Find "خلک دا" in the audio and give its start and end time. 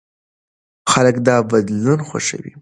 0.91-1.35